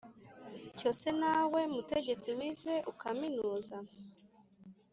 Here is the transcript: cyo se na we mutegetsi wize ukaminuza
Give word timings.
cyo 0.77 0.89
se 0.99 1.09
na 1.19 1.33
we 1.51 1.61
mutegetsi 1.73 2.29
wize 2.37 2.75
ukaminuza 2.91 3.77